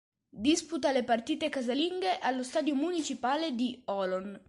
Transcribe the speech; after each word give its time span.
Disputa 0.45 0.91
le 0.91 1.03
partite 1.03 1.47
casalinghe 1.49 2.17
allo 2.17 2.41
Stadio 2.41 2.73
municipale 2.73 3.51
di 3.53 3.79
Holon. 3.85 4.39